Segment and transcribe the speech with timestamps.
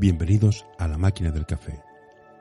[0.00, 1.82] Bienvenidos a La Máquina del Café,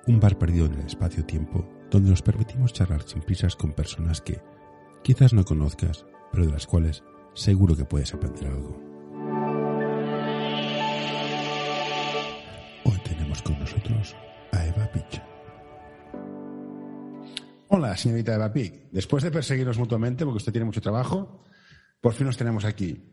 [0.06, 4.44] un bar perdido en el espacio-tiempo donde nos permitimos charlar sin prisas con personas que
[5.04, 7.02] quizás no conozcas, pero de las cuales
[7.34, 8.80] seguro que puedes aprender algo.
[12.86, 14.16] Hoy tenemos con nosotros
[14.52, 15.28] a Eva Picha.
[17.70, 18.92] Hola, señorita Eva Pic.
[18.92, 21.44] Después de perseguirnos mutuamente, porque usted tiene mucho trabajo,
[22.02, 23.04] por fin nos tenemos aquí.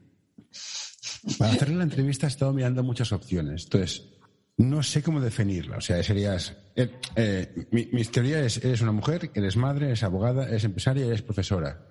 [1.39, 3.65] Para hacerle la entrevista he estado mirando muchas opciones.
[3.65, 4.11] Entonces,
[4.57, 5.79] no sé cómo definirla.
[5.79, 6.57] O sea, serías.
[6.77, 8.11] eh, eh, mi, mis
[8.43, 11.87] es: eres una mujer, eres madre, eres abogada, eres empresaria eres profesora.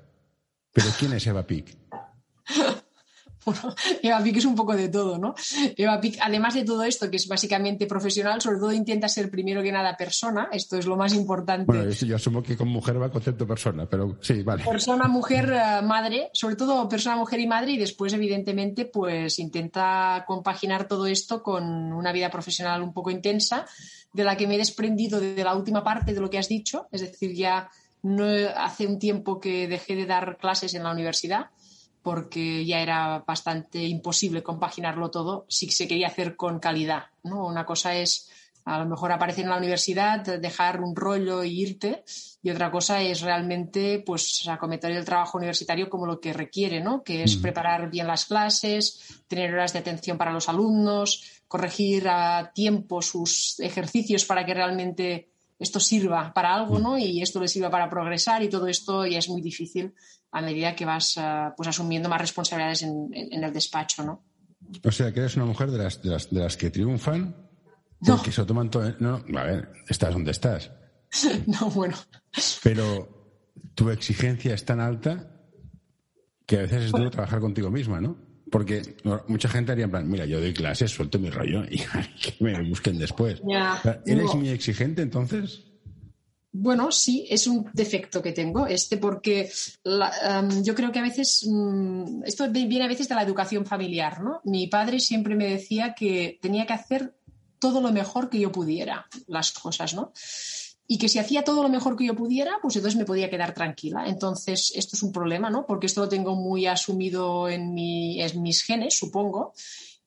[0.73, 1.77] Pero ¿quién es Eva Pic?
[3.45, 5.35] Bueno, Eva Pic es un poco de todo, ¿no?
[5.75, 9.61] Eva Pic, además de todo esto, que es básicamente profesional, sobre todo intenta ser primero
[9.61, 10.49] que nada persona.
[10.51, 11.65] Esto es lo más importante.
[11.65, 14.63] Bueno, yo, asumo que con mujer va concepto persona, pero sí, vale.
[14.63, 20.23] persona, mujer, eh, madre, sobre todo persona, mujer y madre, y después, evidentemente, pues intenta
[20.27, 23.65] compaginar todo esto con una vida profesional un poco intensa,
[24.12, 26.87] de la que me he desprendido de la última parte de lo que has dicho,
[26.91, 27.70] es decir, ya
[28.03, 28.25] no
[28.55, 31.48] hace un tiempo que dejé de dar clases en la universidad
[32.04, 37.05] porque ya era bastante imposible compaginarlo todo si se quería hacer con calidad.
[37.23, 37.48] ¿no?
[37.48, 38.29] Una cosa es
[38.65, 42.04] a lo mejor aparecer en la universidad, dejar un rollo e irte,
[42.41, 47.04] y otra cosa es realmente pues acometer el trabajo universitario como lo que requiere, ¿no?
[47.04, 47.43] que es Ujú.
[47.43, 53.59] preparar bien las clases, tener horas de atención para los alumnos, corregir a tiempo sus
[53.59, 55.32] ejercicios para que realmente
[55.63, 56.97] esto sirva para algo, ¿no?
[56.97, 59.93] Y esto le sirva para progresar y todo esto ya es muy difícil
[60.31, 64.23] a medida que vas ah, pues asumiendo más responsabilidades en, en- en el despacho, ¿no?
[64.84, 67.35] O sea, que eres una mujer de las, de las, de las que triunfan,
[68.01, 68.16] No.
[68.16, 68.94] porque se lo toman todo.
[69.00, 70.72] No, a ver, estás donde estás.
[71.47, 71.95] no, bueno.
[72.63, 73.41] Pero
[73.75, 75.29] tu exigencia es tan alta
[76.45, 78.17] que a veces es duro trabajar contigo misma, ¿no?
[78.53, 78.84] Porque
[79.28, 81.78] mucha gente haría en plan, mira, yo doy clases, suelto mi rollo y
[82.22, 83.41] que me busquen después.
[83.50, 84.35] Ya, ¿Eres no.
[84.35, 85.64] muy exigente entonces?
[86.56, 89.50] Bueno, sí, es un defecto que tengo, este, porque
[89.84, 93.24] la- em, yo creo que a veces, mm, esto vi- viene a veces de la
[93.24, 94.40] educación familiar, ¿no?
[94.44, 97.16] Mi padre siempre me decía que tenía que hacer
[97.58, 100.12] todo lo mejor que yo pudiera, las cosas, ¿no?
[100.86, 103.54] Y que si hacía todo lo mejor que yo pudiera, pues entonces me podía quedar
[103.54, 104.06] tranquila.
[104.08, 105.66] Entonces, esto es un problema, ¿no?
[105.66, 109.54] Porque esto lo tengo muy asumido en, en mis genes, supongo.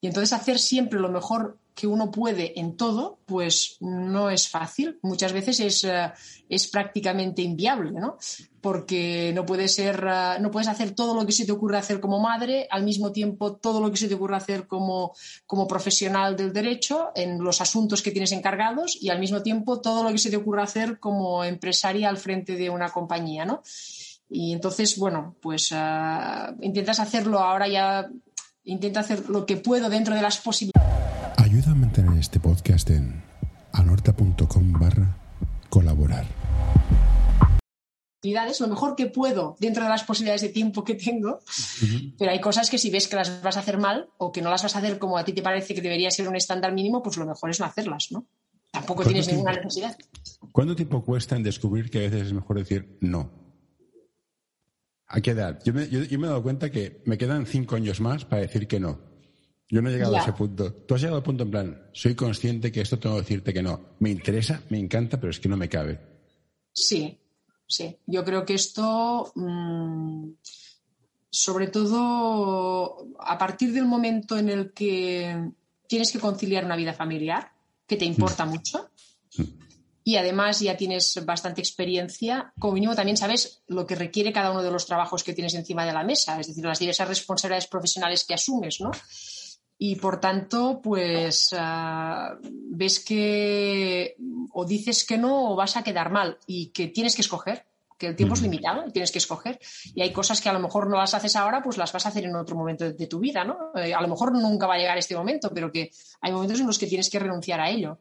[0.00, 4.98] Y entonces hacer siempre lo mejor que uno puede en todo, pues no es fácil.
[5.02, 6.10] Muchas veces es, eh,
[6.48, 8.16] es prácticamente inviable, ¿no?
[8.62, 12.00] Porque no puedes ser, eh, no puedes hacer todo lo que se te ocurre hacer
[12.00, 15.14] como madre, al mismo tiempo todo lo que se te ocurre hacer como,
[15.44, 20.02] como profesional del derecho en los asuntos que tienes encargados y al mismo tiempo todo
[20.02, 23.62] lo que se te ocurre hacer como empresaria al frente de una compañía, ¿no?
[24.30, 28.08] Y entonces, bueno, pues eh, intentas hacerlo ahora ya,
[28.64, 30.85] intento hacer lo que puedo dentro de las posibilidades.
[31.46, 33.22] Ayuda a mantener este podcast en
[33.72, 35.16] anorta.com barra
[35.70, 36.26] colaborar.
[38.60, 41.38] lo mejor que puedo dentro de las posibilidades de tiempo que tengo,
[42.18, 44.50] pero hay cosas que si ves que las vas a hacer mal o que no
[44.50, 47.00] las vas a hacer como a ti te parece que debería ser un estándar mínimo,
[47.00, 48.26] pues lo mejor es no hacerlas, ¿no?
[48.72, 49.96] Tampoco ¿Cuánto tienes ninguna necesidad.
[50.50, 53.30] ¿Cuánto tiempo cuesta en descubrir que a veces es mejor decir no?
[55.06, 55.60] ¿A qué edad?
[55.64, 58.42] Yo me, yo- yo me he dado cuenta que me quedan cinco años más para
[58.42, 59.14] decir que no.
[59.68, 60.20] Yo no he llegado Ya.
[60.20, 60.72] a ese punto.
[60.72, 63.62] Tú has llegado al punto en plan, soy consciente que esto tengo que decirte que
[63.62, 63.80] no.
[63.98, 65.98] Me interesa, me encanta, pero es que no me cabe.
[66.72, 67.18] Sí,
[67.66, 67.96] sí.
[68.06, 70.30] Yo creo que esto, mm,
[71.30, 75.50] sobre todo a partir del momento en el que
[75.88, 77.50] tienes que conciliar una vida familiar,
[77.86, 78.90] que te importa mucho,
[80.04, 84.62] y además ya tienes bastante experiencia, como mínimo también sabes lo que requiere cada uno
[84.62, 88.24] de los trabajos que tienes encima de la mesa, es decir, las diversas responsabilidades profesionales
[88.24, 88.92] que asumes, ¿no?
[89.78, 94.16] Y por tanto, pues ah, ves que
[94.52, 97.66] o dices que no o vas a quedar mal y que tienes que escoger,
[97.98, 99.58] que el tiempo es limitado y tienes que escoger.
[99.94, 102.08] Y hay cosas que a lo mejor no las haces ahora, pues las vas a
[102.08, 103.72] hacer en otro momento de, de tu vida, ¿no?
[103.74, 105.90] Eh, a lo mejor nunca va a llegar este momento, pero que
[106.20, 107.98] hay momentos en los que tienes que renunciar a ello.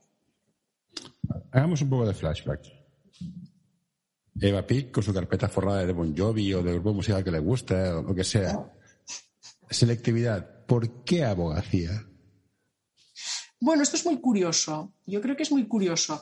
[1.51, 2.61] Hagamos un poco de flashback.
[4.39, 7.39] Eva Pic con su carpeta forrada de Bon Jovi o del grupo musical que le
[7.39, 8.71] gusta o lo que sea.
[9.69, 10.54] Selectividad.
[10.67, 12.05] ¿Por qué abogacía?
[13.59, 14.93] Bueno, esto es muy curioso.
[15.05, 16.19] Yo creo que es muy curioso.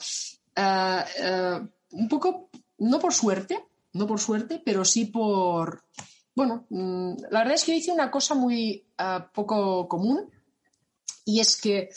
[0.56, 2.50] Ah, ah, un poco,
[2.80, 5.84] no por suerte, no por suerte, pero sí por.
[6.36, 10.30] Bueno, mm, la verdad es que yo hice una cosa muy ah, poco común
[11.26, 11.90] y es que,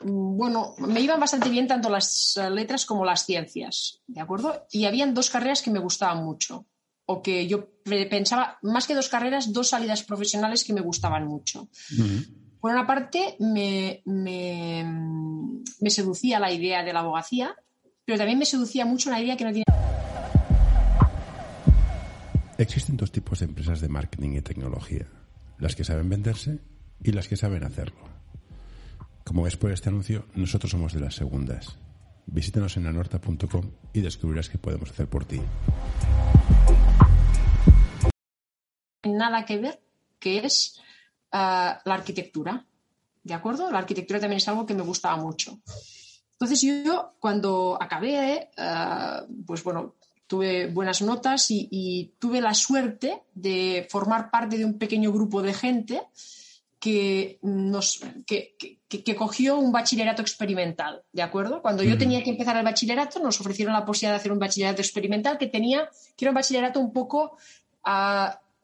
[0.00, 4.66] mm, bueno, me iban bastante bien tanto las letras como las ciencias, ¿de acuerdo?
[4.70, 6.66] Y habían dos carreras que me gustaban mucho,
[7.06, 11.26] o que yo pe- pensaba, más que dos carreras, dos salidas profesionales que me gustaban
[11.26, 11.68] mucho.
[12.60, 17.54] por una parte me, me seducía la idea de la abogacía,
[18.06, 19.64] pero también me seducía mucho la idea que no tiene
[22.56, 25.06] Existen dos tipos de empresas de marketing y tecnología,
[25.58, 26.60] las que saben venderse
[27.02, 27.98] y las que saben hacerlo.
[29.24, 31.76] Como ves por este anuncio, nosotros somos de las segundas.
[32.26, 35.40] Visítanos en anorta.com y descubrirás qué podemos hacer por ti.
[39.04, 39.80] Nada que ver,
[40.18, 40.80] que es
[41.32, 42.64] ah, la arquitectura.
[43.22, 43.70] ¿De acuerdo?
[43.70, 45.60] La arquitectura también es algo que me gustaba mucho.
[46.32, 49.94] Entonces yo cuando acabé, ah, pues bueno,
[50.26, 55.54] tuve buenas notas y, tuve la suerte de formar parte de un pequeño grupo de
[55.54, 56.02] gente
[56.80, 58.56] que, nos, que,
[59.16, 61.62] cogió un bachillerato experimental, ¿de acuerdo?
[61.62, 64.82] Cuando yo tenía que empezar el bachillerato, nos ofrecieron la posibilidad de hacer un bachillerato
[64.82, 67.38] experimental que tenía, que era un bachillerato un poco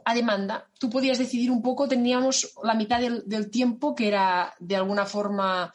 [0.05, 0.69] a, demanda.
[0.79, 5.73] Tú podías decidir un poco, teníamos la mitad del tiempo que era de alguna forma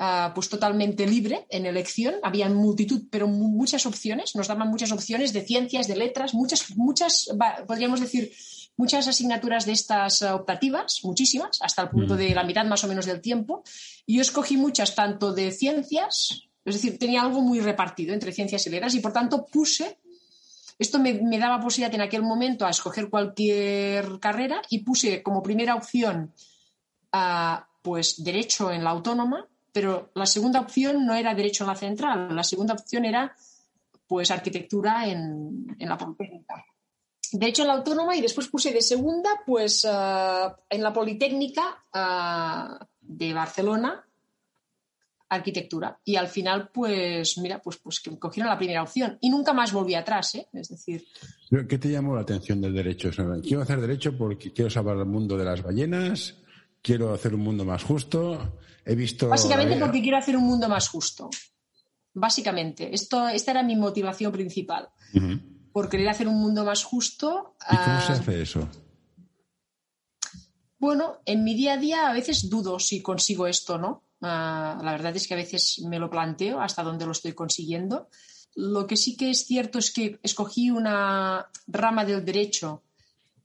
[0.00, 2.14] Ah, pues totalmente libre en elección.
[2.22, 4.36] Había multitud, pero muchas opciones.
[4.36, 7.28] Nos daban muchas opciones de ciencias, de letras, muchas, muchas,
[7.66, 8.30] podríamos decir,
[8.76, 12.16] muchas asignaturas de estas ah, optativas, muchísimas, hasta el punto mm.
[12.16, 13.64] de la mitad más o menos del tiempo.
[14.06, 18.64] Y yo escogí muchas tanto de ciencias, es decir, tenía algo muy repartido entre ciencias
[18.68, 19.98] y letras y por tanto puse
[20.78, 25.74] esto me, daba posibilidad en aquel momento a escoger cualquier carrera y puse como primera
[25.74, 26.32] opción
[27.12, 31.76] ah, pues derecho en la autónoma pero la segunda opción no era derecho en la
[31.76, 33.32] central, la segunda opción era
[34.08, 36.64] pues arquitectura en, la Politécnica.
[37.30, 42.86] Derecho en la autónoma y después puse de segunda pues eh, en la Politécnica eh,
[43.00, 44.07] de Barcelona
[45.28, 49.52] arquitectura y al final pues mira pues pues que cogieron la primera opción y nunca
[49.52, 50.48] más volví atrás ¿eh?
[50.52, 51.04] es decir
[51.68, 53.10] ¿qué te llamó la atención del derecho?
[53.42, 56.34] quiero hacer derecho porque quiero salvar el mundo de las ballenas
[56.82, 58.60] quiero hacer un mundo más justo.
[58.84, 59.28] He visto.
[59.28, 61.30] Básicamente porque quiero hacer un mundo más justo.
[62.14, 62.94] Básicamente.
[62.94, 64.88] Esto, esta era mi motivación principal.
[65.72, 67.56] Por querer hacer un mundo más justo.
[67.70, 68.68] ¿Y cómo se ah, hace eso?
[70.78, 74.04] Bueno, en mi día a día a veces dudo si consigo esto no.
[74.20, 78.08] Ah, la verdad es que a veces me lo planteo hasta dónde lo estoy consiguiendo.
[78.54, 82.82] Lo que sí que es cierto es que escogí una rama del derecho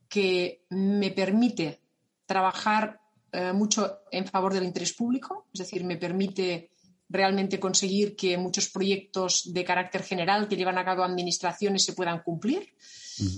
[0.09, 1.81] que me permite
[2.25, 2.99] trabajar
[3.31, 6.72] eh, mucho en favor del interés público, es decir, me permite
[7.13, 12.23] realmente conseguir que muchos proyectos de carácter general que llevan a cabo administraciones se puedan
[12.23, 12.73] cumplir.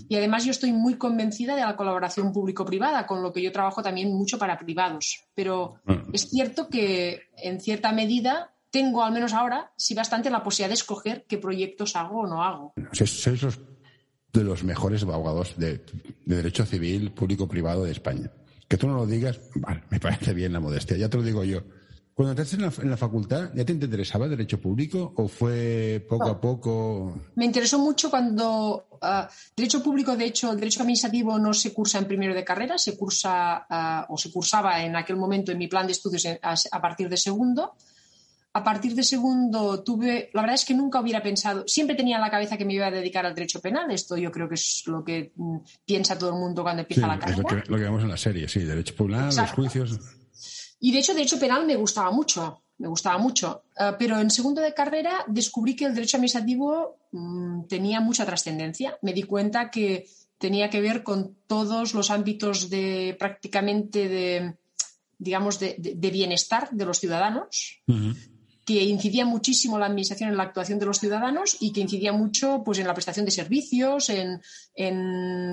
[0.07, 3.83] Y además yo estoy muy convencida de la colaboración público-privada, con lo que yo trabajo
[3.83, 5.25] también mucho para privados.
[5.36, 5.75] Pero
[6.13, 10.75] es cierto que en cierta medida tengo, al menos ahora, sí bastante la posibilidad de
[10.75, 12.74] escoger qué proyectos hago o no hago.
[12.94, 13.60] Sois los
[14.31, 15.81] de los mejores abogados de
[16.25, 18.31] derecho civil público-privado de España.
[18.68, 21.44] Que tú no lo digas, vale, me parece bien la modestia, ya te lo digo
[21.44, 21.63] yo.
[22.15, 26.39] Cuando entraste en la, facultad, ¿ya te interesaba el derecho público o fue poco a
[26.39, 27.19] poco?
[27.35, 29.07] Me interesó mucho cuando uh,
[29.53, 32.97] derecho público, de hecho, el derecho administrativo no se cursa en primero de carrera, se
[32.97, 37.09] cursa uh, o se cursaba en aquel momento en mi plan de estudios a partir
[37.09, 37.73] de segundo
[38.56, 42.21] a partir de segundo tuve, la verdad es que nunca hubiera pensado, siempre tenía en
[42.21, 44.83] la cabeza que me iba a dedicar al derecho penal, esto yo creo que es
[44.85, 47.33] lo que mm, piensa todo el mundo cuando empieza la carrera.
[47.33, 50.00] Es lo que, lo que, vemos en la serie, sí, derecho penal, los juicios.
[50.86, 54.62] Y de hecho, derecho penal me gustaba mucho, me gustaba mucho, eh, pero en segundo
[54.62, 58.96] de carrera descubrí que el derecho administrativo mm, tenía mucha trascendencia.
[59.01, 60.06] Me di cuenta que
[60.38, 64.58] tenía que ver con todos los ámbitos de prácticamente de
[65.18, 67.82] digamos, de, bienestar de los ciudadanos
[68.65, 72.63] que incidía muchísimo la administración en la actuación de los ciudadanos y que incidía mucho
[72.65, 74.41] pues, en la prestación de servicios, en,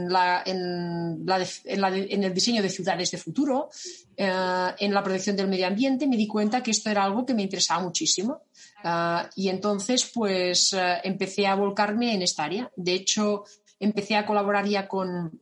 [0.09, 3.69] la, en, el diseño de ciudades de futuro,
[4.17, 4.33] eh,
[4.79, 6.07] en la protección del medio ambiente.
[6.07, 8.45] Me di cuenta que esto era algo que me interesaba muchísimo.
[8.83, 12.73] Eh, y entonces, pues, eh, empecé a volcarme en esta área.
[12.77, 13.45] De hecho,
[13.79, 15.39] empecé a colaborar ya con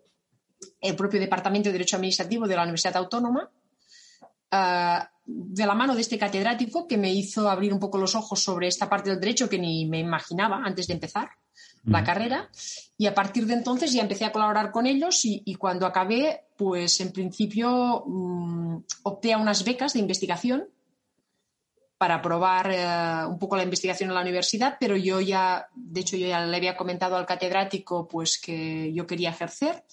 [0.81, 3.49] el propio Departamento de Derecho Administrativo de la Universidad Autónoma
[5.33, 8.69] de la mano de este catedrático que me hizo abrir un poco los ojos sobre
[8.69, 11.31] esta parte del derecho que ni me imaginaba antes de empezar
[11.85, 12.51] la carrera.
[12.99, 17.01] Y a partir de entonces ya empecé a colaborar con ellos y, cuando acabé, pues
[17.01, 20.69] en principio mm, opté a unas becas de investigación
[21.97, 26.17] para probar eh, un poco la investigación en la universidad, pero yo ya, de hecho,
[26.17, 29.85] yo ya le había comentado al catedrático pues que yo quería ejercer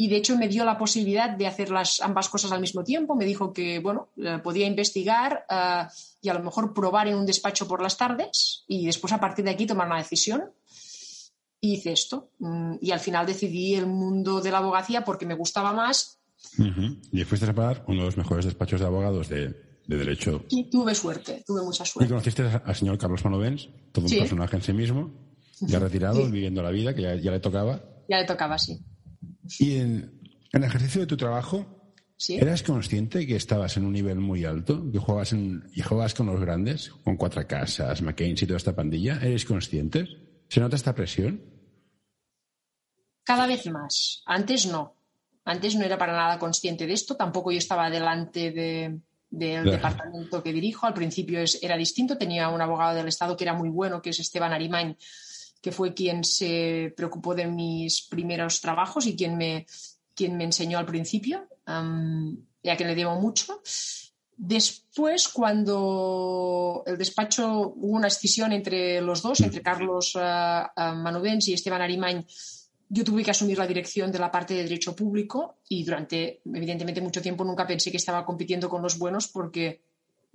[0.00, 3.14] y de hecho me dio la posibilidad de hacer las ambas cosas al mismo tiempo.
[3.14, 5.86] Me dijo que bueno, eh, podía investigar eh,
[6.22, 9.44] y a lo mejor probar en un despacho por las tardes y después a partir
[9.44, 10.52] de aquí tomar una decisión.
[11.60, 12.30] Y hice esto.
[12.38, 16.18] Mm, y al final decidí el mundo de la abogacía porque me gustaba más
[17.12, 19.54] Y fuiste a parar uno de los mejores despachos de abogados de,
[19.86, 20.46] derecho.
[20.48, 22.06] Y tuve suerte, tuve mucha suerte.
[22.06, 25.10] Y conociste al señor Carlos Manovens, todo un personaje en sí mismo,
[25.60, 27.84] ya retirado, viviendo la vida, que ya, le tocaba.
[28.08, 28.80] Ya le tocaba, sí.
[29.58, 30.20] Y en,
[30.52, 31.76] el ejercicio de tu trabajo,
[32.28, 34.90] ¿Eras consciente que estabas en un nivel muy alto?
[34.92, 36.90] ¿Que jugabas, en, y jugabas con los grandes?
[37.02, 39.18] ¿Con Cuatro Casas, McCain y toda esta pandilla?
[39.22, 40.06] ¿Eres consciente?
[40.46, 41.40] ¿Se nota esta presión?
[43.24, 44.22] Cada vez más.
[44.26, 44.96] Antes no.
[45.44, 47.16] Antes no era para nada consciente de esto.
[47.16, 48.50] Tampoco yo estaba delante
[49.30, 50.86] del departamento que dirijo.
[50.86, 52.18] Al principio era distinto.
[52.18, 54.96] Tenía un abogado del Estado que era muy bueno, que es Esteban Arimain,
[55.60, 59.66] que fue quien se preocupó de mis primeros trabajos y quien me,
[60.14, 61.46] quien me enseñó al principio
[62.62, 63.62] ya que le debo mucho.
[64.36, 71.54] Después, cuando el despacho hubo una escisión entre los dos, entre Carlos uh, Manovens y
[71.54, 72.24] Esteban Arimain,
[72.88, 77.00] yo tuve que asumir la dirección de la parte de derecho público y durante, evidentemente,
[77.00, 79.82] mucho tiempo nunca pensé que estaba compitiendo con los buenos porque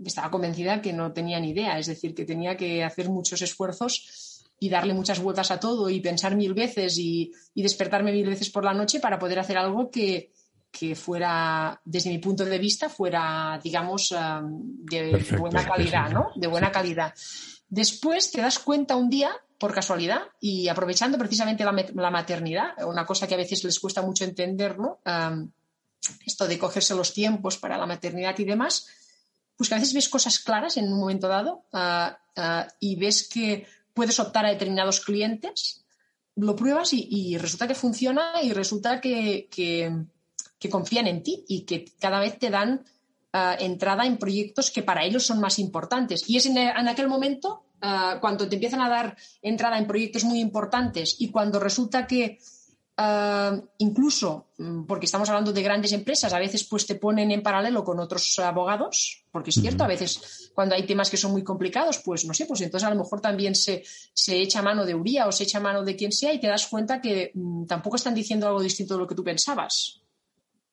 [0.04, 4.35] estaba convencida que no tenía ni idea, es decir, que tenía que hacer muchos esfuerzos
[4.60, 8.64] y darle muchas vueltas a todo y pensar mil veces y despertarme mil veces por
[8.64, 10.32] la noche para poder hacer algo que,
[10.78, 16.32] que fuera, desde mi punto de vista, fuera, digamos, de buena calidad, ¿no?
[16.36, 17.14] De buena calidad.
[17.70, 23.26] Después te das cuenta un día, por casualidad, y aprovechando precisamente la, maternidad, una cosa
[23.26, 25.00] que a veces les cuesta mucho entender, ¿no?
[26.26, 28.88] esto de cogerse los tiempos para la maternidad y demás,
[29.56, 33.28] pues que a veces ves cosas claras en un momento dado ah, ah, y ves
[33.28, 35.84] que puedes optar a determinados clientes,
[36.36, 39.50] lo pruebas y, resulta que funciona y resulta que
[40.70, 42.84] confían en ti y que cada vez te dan
[43.36, 46.24] eh, entrada en proyectos que para ellos son más importantes.
[46.30, 50.40] Y es en, aquel momento eh, cuando te empiezan a dar entrada en proyectos muy
[50.40, 52.40] importantes y cuando resulta que
[52.98, 57.44] eh, incluso, mm, porque estamos hablando de grandes empresas, a veces pues te ponen en
[57.44, 61.44] paralelo con otros abogados, porque es cierto, a veces cuando hay temas que son muy
[61.44, 63.84] complicados, pues no sé, pues entonces a lo mejor también se,
[64.14, 66.68] se echa mano de Uría o se echa mano de quien sea y te das
[66.68, 70.02] cuenta que mm, tampoco están diciendo algo distinto de lo que tú pensabas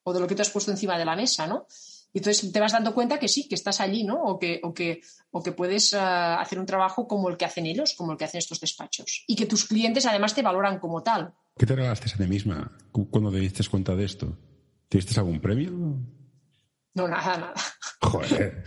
[0.04, 1.66] o de lo que te has puesto encima de la mesa, ¿no?
[2.12, 4.22] Y entonces te vas dando cuenta que sí, que estás allí, ¿no?
[4.22, 5.00] O que, o que,
[5.30, 8.26] o que puedes ah, hacer un trabajo como el que hacen ellos, como el que
[8.26, 9.24] hacen estos despachos.
[9.26, 11.32] Y que tus clientes además te valoran como tal.
[11.56, 12.72] ¿Qué te regalaste a ti misma
[13.10, 14.36] cuando te diste cuenta de esto?
[14.88, 15.70] ¿Te diste algún premio?
[16.94, 17.54] No, nada, nada.
[18.00, 18.64] Joder.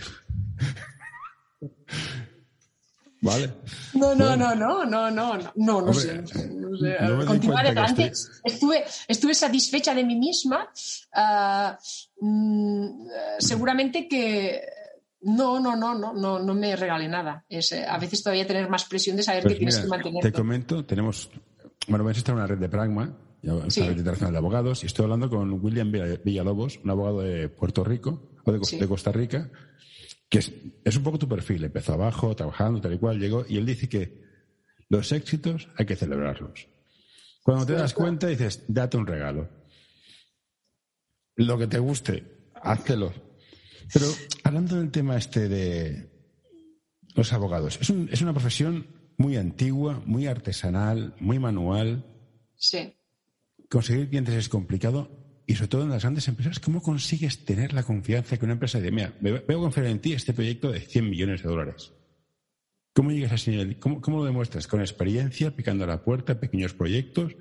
[3.21, 3.53] ¿Vale?
[3.95, 6.23] No, no, no, no, no, no, no, no, sé.
[7.41, 8.11] No adelante.
[8.43, 10.69] Estuve, estuve satisfecha de mí misma.
[11.13, 11.77] Ah,
[12.19, 13.07] mm,
[13.39, 14.61] seguramente que
[15.21, 17.43] no, no, no, no, no, no me regalé nada.
[17.49, 20.21] Es, eh, a veces todavía tener más presión de saber pues que tienes que mantener.
[20.21, 21.31] Te comento, tenemos,
[21.87, 24.87] bueno, voy a estar en una red de Pragma, una red internacional de abogados, y
[24.87, 25.91] estoy hablando con William
[26.23, 29.51] Villalobos, un abogado de Puerto Rico, o de Costa Rica,
[30.29, 31.63] que es, un poco tu perfil.
[31.63, 34.23] Empezó abajo, trabajando, tal y cual, llegó, y él dice que
[34.89, 36.67] los éxitos hay que celebrarlos.
[37.43, 39.49] Cuando te das cuenta, dices, date un regalo.
[41.35, 43.13] Lo que te guste, háztelo.
[43.93, 44.07] Pero
[44.43, 46.09] hablando del tema este de
[47.13, 52.05] los abogados, es, es una profesión muy antigua, muy artesanal, muy manual.
[52.55, 52.93] Sí.
[53.69, 55.09] Conseguir clientes es complicado
[55.47, 58.79] y sobre todo en las grandes empresas, ¿cómo consigues tener la confianza que una empresa
[58.79, 61.93] dice, mira, veo confiar en ti este proyecto de 100 millones de dólares?
[62.93, 63.77] ¿Cómo llegas a ese nivel?
[63.77, 64.67] ¿Cómo, lo demuestras?
[64.67, 67.35] ¿Con experiencia, picando a la puerta, pequeños proyectos?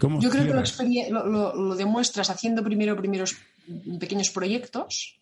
[0.00, 3.36] ¿Cómo Yo creo que lo, demuestras haciendo primero primeros
[4.00, 5.20] pequeños proyectos,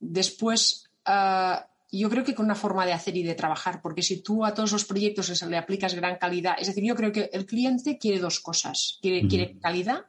[0.00, 4.22] después ah, yo creo que con una forma de hacer y de trabajar, porque si
[4.22, 7.46] tú a todos los proyectos le aplicas gran calidad, es decir, yo creo que el
[7.46, 10.06] cliente quiere dos cosas, quiere calidad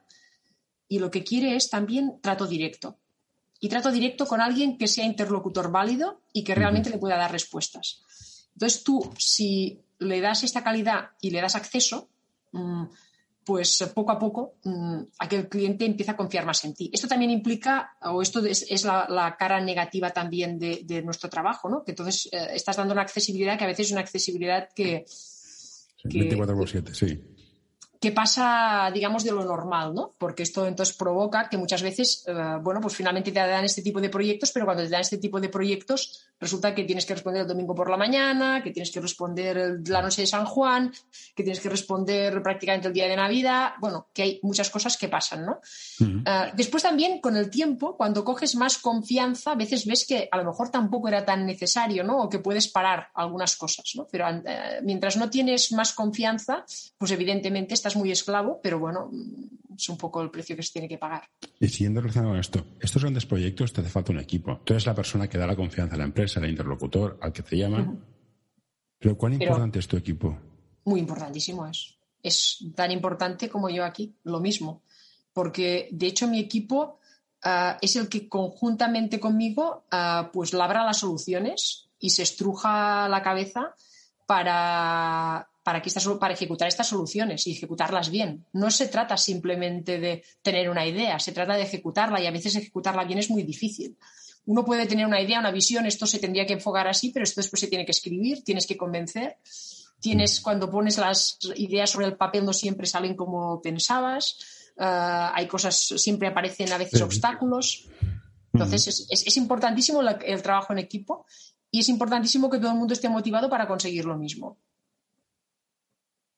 [0.88, 2.98] y lo que quiere es también trato directo.
[3.60, 7.30] Y trato directo con alguien que sea interlocutor válido y que realmente le pueda dar
[7.30, 8.02] respuestas.
[8.54, 12.08] Entonces tú, si le das esta calidad y le das acceso,
[12.52, 12.84] mm,
[13.44, 16.90] pues poco a poco mm, aquel cliente empieza a confiar más en ti.
[16.92, 21.82] Esto también implica, o esto es, la, cara negativa también de, nuestro trabajo, ¿no?
[21.82, 25.04] Que entonces eh, estás dando una accesibilidad que a veces es una accesibilidad que...
[26.04, 27.20] 24 por 7, sí
[28.00, 30.12] que pasa, digamos, de lo normal, ¿no?
[30.16, 34.00] Porque esto entonces provoca que muchas veces, eh, bueno, pues finalmente te dan este tipo
[34.00, 37.42] de proyectos, pero cuando te dan este tipo de proyectos, resulta que tienes que responder
[37.42, 40.90] el domingo por la mañana, que tienes que responder la noche de San Juan,
[41.36, 45.08] que tienes que responder prácticamente el día de Navidad, bueno, que hay muchas cosas que
[45.08, 45.60] pasan, ¿no?
[46.00, 50.38] Eh, después también, con el tiempo, cuando coges más confianza, a veces ves que a
[50.38, 52.22] lo mejor tampoco era tan necesario, ¿no?
[52.22, 54.06] O que puedes parar algunas cosas, ¿no?
[54.10, 56.64] Pero eh, mientras no tienes más confianza,
[56.96, 59.10] pues evidentemente estás estás muy esclavo, pero bueno,
[59.76, 61.28] es un poco el precio que se tiene que pagar.
[61.58, 64.60] Y siguiendo relacionado con esto, estos grandes proyectos te hace falta un equipo.
[64.64, 67.42] Tú eres la persona que da la confianza a la empresa, al interlocutor, al que
[67.42, 68.04] te llaman.
[68.98, 70.38] Pero ¿cuán importante es tu equipo?
[70.84, 71.96] Muy importantísimo es.
[72.22, 74.82] Es tan importante como yo aquí, lo mismo.
[75.32, 76.98] Porque de hecho mi equipo
[77.42, 83.22] ah, es el que conjuntamente conmigo ah, pues labra las soluciones y se estruja la
[83.22, 83.74] cabeza
[84.26, 88.44] para, para, que para ejecutar estas soluciones y ejecutarlas bien.
[88.52, 92.56] No se trata simplemente de tener una idea, se trata de ejecutarla y a veces
[92.56, 93.96] ejecutarla bien es muy difícil.
[94.46, 97.40] Uno puede tener una idea, una visión, esto se tendría que enfocar así, pero esto
[97.40, 99.36] después se tiene que escribir, tienes que convencer.
[100.00, 104.38] Tienes, cuando pones las ideas sobre el papel, no siempre salen como pensabas.
[104.76, 104.84] Eh,
[105.34, 107.86] hay cosas, siempre aparecen a veces obstáculos.
[108.52, 111.26] Entonces, es, importantísimo el trabajo en equipo
[111.70, 114.58] y es importantísimo que todo el mundo esté motivado para conseguir lo mismo.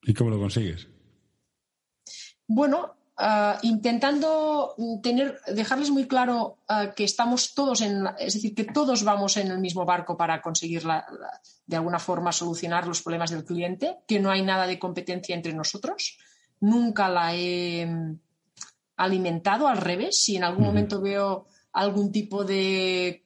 [0.02, 0.88] ¿Y cómo lo consigues?
[2.46, 8.64] Bueno, ah, intentando tener, dejarles muy claro ah, que estamos todos en, es decir, que
[8.64, 10.82] todos vamos en el mismo barco para conseguir
[11.66, 15.54] de alguna forma solucionar los problemas del cliente, que no hay nada de competencia entre
[15.54, 16.18] nosotros.
[16.60, 18.18] Nunca la he mm,
[18.96, 20.20] alimentado al revés.
[20.22, 23.24] Si en algún momento veo algún tipo de,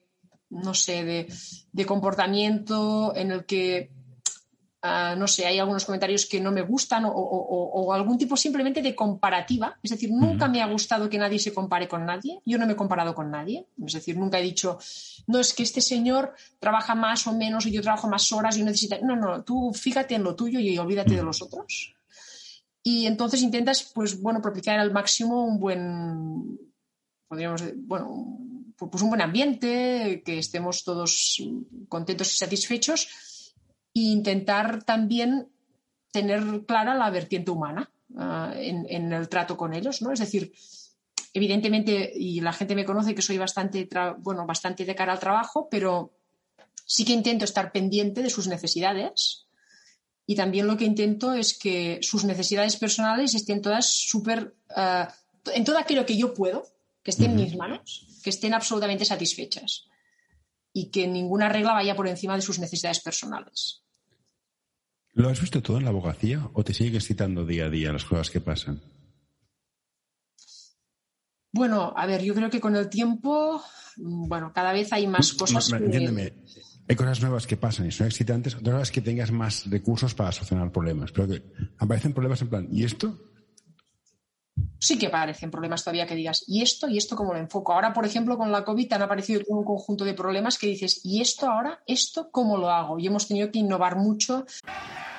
[0.51, 1.27] no sé,
[1.71, 3.96] de comportamiento en el que
[4.83, 8.95] Ah, no sé, hay algunos comentarios que no me gustan o, algún tipo simplemente de
[8.95, 9.77] comparativa.
[9.81, 12.41] Es decir, nunca me ha gustado que nadie se compare con nadie.
[12.45, 13.65] Yo no me he comparado con nadie.
[13.83, 14.77] Es decir, nunca he dicho,
[15.25, 18.59] no, es que este señor trabaja más o menos y yo trabajo más horas y
[18.59, 18.97] yo necesito.
[19.01, 21.95] No, no, tú fíjate en lo tuyo y olvídate de los otros.
[22.83, 26.59] Y entonces intentas, pues bueno, propiciar al máximo un buen,
[27.27, 28.37] podríamos, bueno,
[28.77, 31.41] pues un buen ambiente, que estemos todos
[31.89, 33.09] contentos y satisfechos
[34.05, 35.49] e intentar también
[36.11, 40.11] tener clara la vertiente humana ah, en, el trato con ellos, ¿no?
[40.11, 40.51] Es decir,
[41.33, 43.87] evidentemente, y la gente me conoce que soy bastante,
[44.19, 46.13] bueno, bastante de cara al trabajo, pero
[46.85, 49.47] sí que intento estar pendiente de sus necesidades
[50.25, 55.13] y también lo que intento es que sus necesidades personales estén todas súper, ah,
[55.53, 56.63] en todo aquello que yo puedo,
[57.03, 59.87] que esté en mis manos, que estén absolutamente satisfechas
[60.73, 63.86] y que ninguna regla vaya por encima de sus necesidades personales.
[65.17, 68.05] ¿Lo has visto todo en la abogacía o te sigues citando día a día las
[68.05, 68.79] cosas que pasan?
[71.51, 73.59] Bueno, a ver, yo creo que con el tiempo,
[73.97, 75.73] mm, bueno, cada vez hay más cosas.
[75.73, 76.33] Entiéndeme,
[76.87, 80.31] hay cosas nuevas que pasan y son excitantes, otras cosas que tengas más recursos para
[80.31, 81.11] solucionar problemas.
[81.11, 81.43] Pero que
[81.79, 83.17] aparecen problemas en plan, ¿y esto?
[84.79, 86.87] Sí que aparecen problemas todavía que digas, ¿y esto?
[86.87, 87.73] ¿Y esto cómo lo enfoco?
[87.73, 91.21] Ahora, por ejemplo, con la COVID han aparecido un conjunto de problemas que dices, ¿y
[91.21, 91.81] esto ahora?
[91.87, 92.99] ¿Esto cómo lo hago?
[92.99, 94.45] Y hemos tenido que innovar mucho.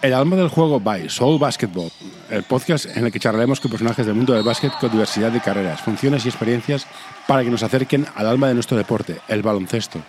[0.00, 1.90] El alma del juego by Soul Basketball,
[2.30, 5.40] el podcast en el que charlaremos con personajes del mundo del básquet con diversidad de
[5.40, 6.86] carreras, funciones y experiencias
[7.26, 10.00] para que nos acerquen al alma de nuestro deporte, el baloncesto.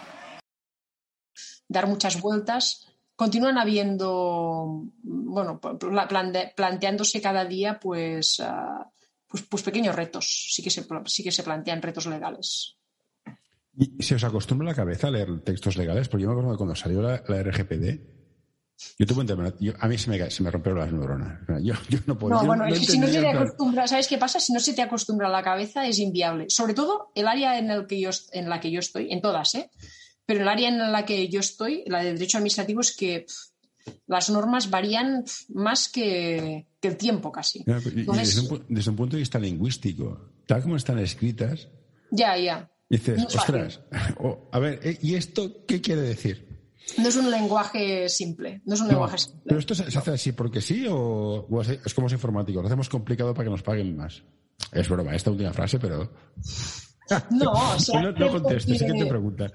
[1.67, 2.86] Dar muchas vueltas.
[3.15, 8.91] Continúan habiendo, bueno, planteándose cada día, pues, ah,
[9.28, 10.52] pues, pues, pequeños retos.
[10.54, 12.78] Sí que, se, sí que se plantean retos legales.
[13.75, 16.08] ¿Y se os acostumbra la cabeza a leer textos legales?
[16.10, 18.18] Porque yo me acuerdo que cuando salió la RGPD,
[18.98, 21.39] yo tuve un a mí se me, se me rompieron las neuronas.
[21.62, 21.74] Yo,
[22.06, 22.36] no puedo.
[22.36, 24.39] No, bueno, si no se te acostumbra, ¿sabes qué pasa?
[24.39, 26.46] Si no se te acostumbra a la cabeza es inviable.
[26.50, 29.56] Sobre todo el área en, el que yo, en la que yo estoy, en todas,
[29.56, 29.70] ¿eh?
[30.26, 33.26] Pero el área en la que yo estoy, la de derecho administrativo, es que
[34.08, 37.63] las normas varían más que, el tiempo casi.
[37.65, 41.68] desde, un, punto de vista lingüístico, tal como están escritas.
[42.12, 42.70] Ya, ya.
[42.89, 43.82] Dices, ostras,
[44.52, 46.48] a ver, eh, ¿y esto qué quiere decir?
[46.97, 48.62] No es un lenguaje simple.
[48.65, 49.41] No es un lenguaje simple.
[49.45, 52.62] ¿Pero esto se, hace así porque sí o, es como es informático?
[52.62, 54.23] Lo hacemos complicado para que nos paguen más.
[54.71, 56.12] Es broma, esta última frase, pero.
[57.32, 57.54] No,
[57.93, 59.52] no, no contesto, sí que te pregunta.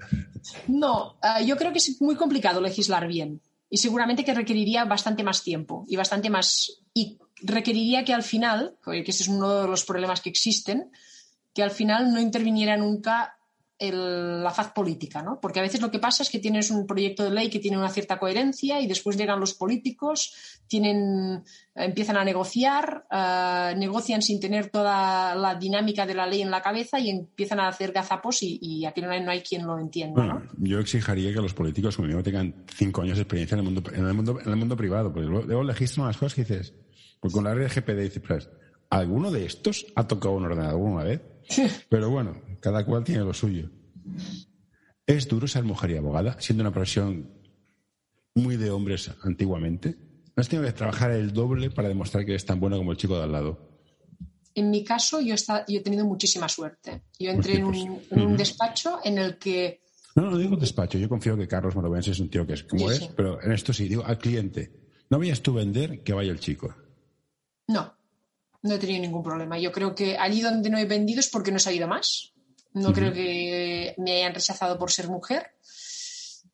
[0.67, 3.41] No, eh, yo creo que es muy complicado legislar bien.
[3.69, 6.81] Y seguramente que requeriría bastante más tiempo y bastante más.
[6.93, 10.91] Y requeriría que al final, que ese es uno de los problemas que existen,
[11.53, 13.37] que al final no interviniera nunca
[13.79, 15.39] la faz política, ¿no?
[15.41, 17.77] Porque a veces lo que pasa es que tienes un proyecto de ley que tiene
[17.77, 24.39] una cierta coherencia y después llegan los políticos, tienen, empiezan a negociar, eh, negocian sin
[24.39, 28.37] tener toda la dinámica de la ley en la cabeza y empiezan a hacer gazapos
[28.41, 30.13] y, aquí no hay, quien lo entienda.
[30.13, 33.83] Bueno, yo exigiría que los políticos como tengan cinco años de experiencia en el mundo,
[33.93, 36.73] en el mundo, en el mundo privado, porque luego registran las cosas que dices,
[37.19, 38.49] porque con la RGPD dices,
[38.89, 41.21] ¿alguno de estos ha tocado un ordenador alguna vez?
[41.89, 43.69] Pero bueno, cada cual tiene lo suyo.
[45.05, 47.29] ¿Es duro ser mujer y abogada, siendo una profesión
[48.33, 49.95] muy de hombres antiguamente?
[50.35, 52.97] ¿No has tenido que trabajar el doble para demostrar que eres tan bueno como el
[52.97, 53.69] chico de al lado?
[54.55, 55.35] En mi caso, yo,
[55.67, 57.03] he tenido muchísima suerte.
[57.19, 59.83] Yo entré en un, despacho en el que.
[60.15, 60.97] No, no digo despacho.
[60.97, 63.73] Yo confío que Carlos Morovens es un tío que es como es, pero en esto
[63.73, 64.71] sí, digo al cliente.
[65.11, 66.73] ¿No veías tú vender que vaya el chico?
[67.67, 67.95] No,
[68.63, 69.59] no he tenido ningún problema.
[69.59, 72.34] Yo creo que allí donde no he vendido es porque no he salido más.
[72.75, 75.51] No creo que me hayan rechazado por ser mujer.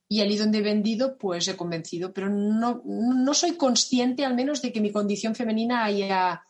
[0.08, 2.14] Y allí donde he vendido, pues he convencido.
[2.14, 6.44] Pero no, no soy consciente, al menos, de que mi condición femenina haya,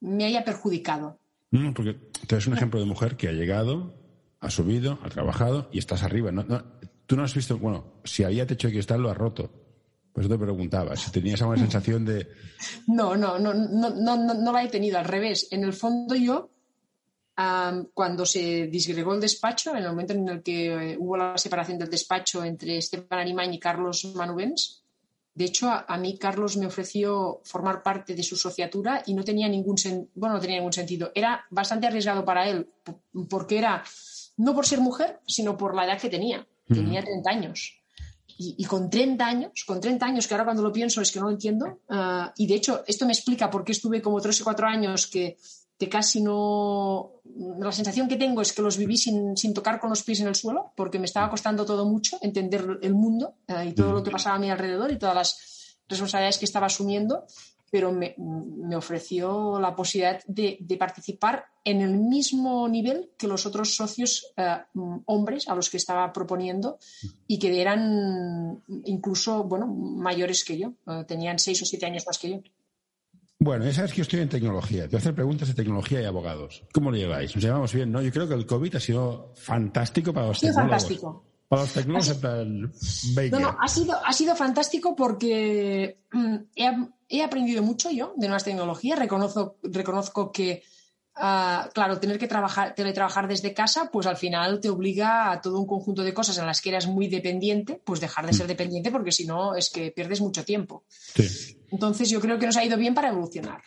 [0.00, 1.18] me haya perjudicado.
[1.50, 1.94] No, porque
[2.26, 3.94] tú eres un ejemplo de mujer que ha llegado,
[4.40, 6.30] ha subido, ha trabajado y estás arriba.
[7.06, 9.50] tú no has visto, bueno, si había techo de cristal, lo has roto.
[10.12, 12.28] Pues te preguntaba, si tenías alguna sensación de...
[12.86, 15.48] No, no, no, no, no, no, la he tenido, al revés.
[15.50, 16.50] En el fondo yo,
[17.94, 21.78] cuando se disgregó el despacho, en el momento en el que eh, hubo la separación
[21.78, 24.84] del despacho entre Esteban Animañ y Carlos Manubens,
[25.34, 29.48] de hecho, a, mí Carlos me ofreció formar parte de su sociatura y no tenía
[29.48, 29.74] ningún,
[30.14, 31.10] bueno, no tenía ningún sentido.
[31.12, 32.68] Era bastante arriesgado para él,
[33.28, 33.82] porque era,
[34.36, 36.46] no por ser mujer, sino por la edad que tenía.
[36.68, 37.80] Tenía 30 años.
[38.38, 41.26] Y, con 30 años, con 30 años, que ahora cuando lo pienso es que no
[41.26, 44.44] lo entiendo, ah, y de hecho esto me explica por qué estuve como 3 o
[44.44, 45.36] 4 años que,
[45.78, 47.12] que, casi no...
[47.58, 50.28] La sensación que tengo es que los viví sin, sin, tocar con los pies en
[50.28, 54.02] el suelo, porque me estaba costando todo mucho entender el mundo ah, y todo lo
[54.02, 57.26] que pasaba a mi alrededor y todas las responsabilidades que estaba asumiendo
[57.74, 58.14] pero me,
[58.76, 64.58] ofreció la posibilidad de, participar en el mismo nivel que los otros socios eh,
[65.06, 66.78] hombres a los que estaba proponiendo
[67.26, 72.16] y que eran incluso bueno, mayores que yo, eh, tenían seis o siete años más
[72.16, 72.40] que yo.
[73.38, 74.82] Bueno, ya sabes que yo estoy en tecnología.
[74.84, 76.62] Te voy a hacer preguntas de tecnología y abogados.
[76.72, 77.34] ¿Cómo lo lleváis?
[77.34, 78.00] Nos llevamos bien, ¿no?
[78.00, 80.70] Yo creo que el COVID ha sido fantástico para los tecnólogos.
[80.70, 81.24] fantástico.
[81.48, 82.22] Para los tecnólogos,
[83.30, 86.36] no, no, ha sido, ha sido fantástico porque mm,
[87.08, 88.98] he, aprendido mucho yo de nuevas tecnologías.
[88.98, 90.62] Reconozco, reconozco que,
[91.16, 95.60] ah, claro, tener que trabajar, teletrabajar desde casa, pues al final te obliga a todo
[95.60, 98.48] un conjunto de cosas en las que eras muy dependiente, pues dejar de ser mm.
[98.48, 100.84] dependiente porque si no es que pierdes mucho tiempo.
[101.74, 103.60] Entonces yo creo que nos ha ido bien para evolucionar.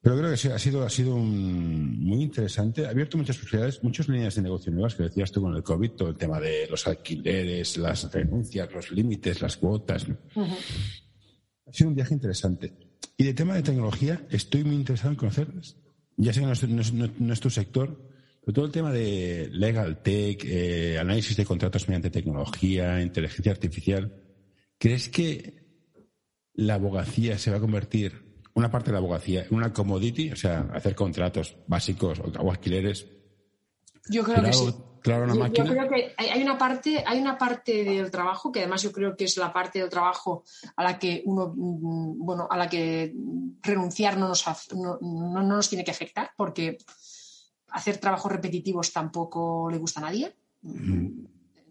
[0.00, 2.86] Pero creo que ha sido, ha sido muy interesante.
[2.86, 5.90] Ha abierto muchas posibilidades, muchas líneas de negocio nuevas que decías tú con el COVID,
[5.90, 10.06] todo el tema de los alquileres, las renuncias, los límites, las cuotas.
[10.34, 12.72] Ha sido un viaje interesante.
[13.18, 15.48] Y de tema de tecnología, estoy muy interesado en conocer,
[16.16, 18.08] ya sé que no es, tu sector,
[18.40, 24.14] pero todo el tema de legal tech, eh, análisis de contratos mediante tecnología, inteligencia artificial,
[24.78, 25.59] ¿crees que
[26.54, 30.68] la abogacía se va a convertir una parte de la abogacía, una commodity, o sea,
[30.74, 33.06] hacer contratos básicos o, alquileres.
[34.08, 34.74] Yo creo que sí.
[35.02, 35.64] Claro, una máquina.
[35.64, 39.16] Yo creo que hay una parte, hay una parte del trabajo que además yo creo
[39.16, 40.44] que es la parte del trabajo
[40.76, 43.14] a la que uno, mm, bueno, a la que
[43.62, 46.76] renunciar no nos, no, no nos tiene que afectar, porque
[47.68, 50.36] hacer trabajos repetitivos tampoco le gusta a nadie.
[50.62, 51.24] Mm.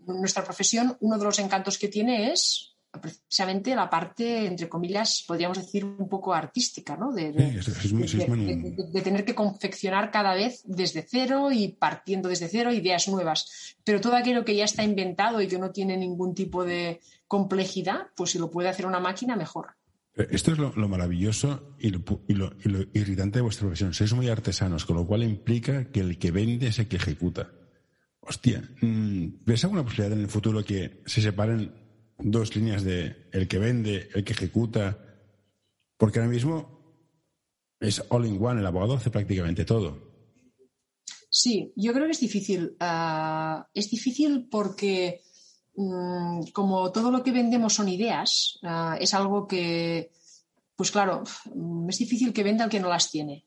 [0.08, 2.68] Nuestra profesión, uno de los encantos que tiene es
[3.02, 7.12] precisamente la parte, entre comillas, podríamos decir un poco artística, ¿no?
[7.12, 7.32] De,
[9.04, 13.75] tener que confeccionar cada vez desde cero y partiendo desde cero ideas nuevas.
[13.84, 18.08] Pero todo aquello que ya está inventado y que no tiene ningún tipo de complejidad,
[18.15, 19.75] pues si lo puede hacer una máquina, mejor.
[20.15, 22.04] Esto es lo, maravilloso y lo,
[22.93, 23.93] irritante de vuestra profesión.
[23.93, 27.52] Sois muy artesanos, con lo cual implica que el que vende es el que ejecuta.
[28.19, 31.88] Hostia, mm, ¿ves alguna posibilidad en el futuro que se separen
[32.19, 34.97] dos líneas de el que vende, el que ejecuta,
[35.97, 36.79] porque ahora mismo
[37.79, 40.10] es all in one, el abogado hace prácticamente todo.
[41.29, 42.75] Sí, yo creo que es difícil.
[42.79, 45.21] Ah, es difícil porque
[45.75, 50.12] mm, como todo lo que vendemos son ideas, ah, es algo que,
[50.75, 51.23] pues claro,
[51.88, 53.45] es difícil que venda el que no las tiene,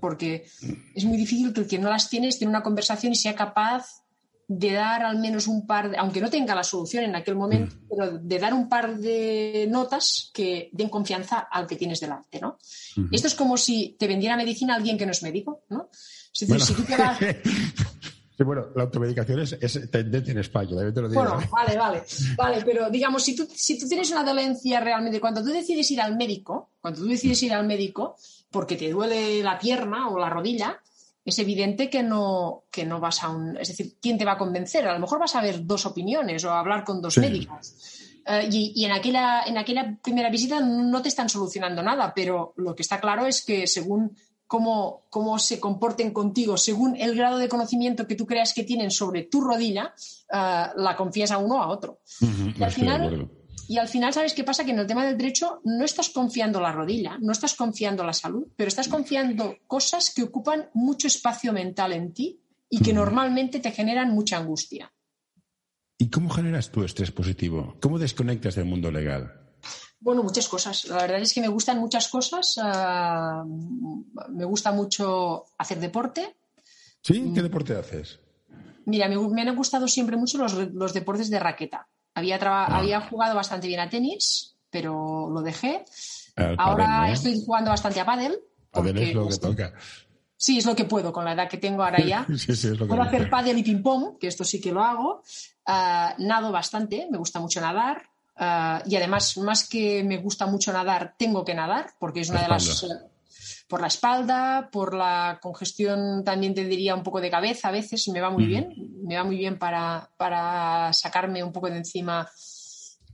[0.00, 0.46] porque
[0.94, 3.34] es muy difícil que el que no las tiene esté en una conversación y sea
[3.34, 4.05] capaz
[4.48, 7.74] de dar al menos un par, de, aunque no tenga la solución en aquel momento,
[7.74, 7.88] mm.
[7.88, 12.58] pero de dar un par de notas que den confianza al que tienes delante, ¿no?
[13.10, 15.90] Esto es como si te vendiera medicina alguien que no es médico, ¿no?
[16.32, 17.18] Es decir, si tú te vas...
[18.36, 21.22] Sí, bueno, la automedicación es, es tendencia en España, te lo digo.
[21.22, 22.02] Bueno, vale, vale.
[22.36, 26.02] Vale, pero digamos, si tú, si tú tienes una dolencia realmente, cuando tú decides ir
[26.02, 28.16] al médico, cuando tú decides ir al médico
[28.50, 30.78] porque te duele la pierna o la rodilla,
[31.26, 33.56] es evidente que no, que no vas a un.
[33.56, 34.86] Es decir, ¿quién te va a convencer?
[34.86, 37.74] A lo mejor vas a ver dos opiniones o a hablar con dos médicos.
[38.24, 42.76] Eh, y, en, aquella, en aquella primera visita no te están solucionando nada, pero lo
[42.76, 47.48] que está claro es que según cómo, cómo se comporten contigo, según el grado de
[47.48, 49.94] conocimiento que tú creas que tienen sobre tu rodilla,
[50.32, 51.98] eh, la confías a uno o a otro.
[52.20, 53.30] y, al final,
[53.68, 54.64] y al final, ¿sabes qué pasa?
[54.64, 58.12] Que en el tema del derecho no estás confiando la rodilla, no estás confiando la
[58.12, 63.60] salud, pero estás confiando cosas que ocupan mucho espacio mental en ti y que normalmente
[63.60, 64.92] te generan mucha angustia.
[65.98, 67.76] ¿Y cómo generas tu estrés positivo?
[67.80, 69.32] ¿Cómo desconectas del mundo legal?
[69.98, 70.84] Bueno, muchas cosas.
[70.86, 72.58] La verdad es que me gustan muchas cosas.
[72.62, 73.44] Ah,
[74.28, 76.36] me gusta mucho hacer deporte.
[77.02, 77.32] ¿Sí?
[77.34, 78.20] ¿Qué deporte haces?
[78.84, 81.88] Mira, me, han gustado siempre mucho los, deportes de raqueta.
[82.16, 82.78] Había, ah.
[82.78, 85.84] había jugado bastante bien a tenis, pero lo dejé.
[86.56, 88.38] Ahora estoy jugando bastante a pádel.
[88.70, 89.74] Pádel es lo que toca.
[90.34, 92.26] Sí, es lo que puedo con la edad que tengo ahora ya.
[92.88, 95.22] puedo hacer pádel y ping-pong, que esto sí que lo hago.
[95.66, 98.08] Ah, nado bastante, me gusta mucho nadar.
[98.34, 102.42] Ah, y además, más que me gusta mucho nadar, tengo que nadar, porque es una
[102.42, 102.86] de las.
[103.66, 108.08] Por la espalda, por la congestión, también te diría un poco de cabeza a veces,
[108.08, 108.72] me va muy bien.
[109.04, 112.28] Me va muy bien para, para sacarme un poco de encima,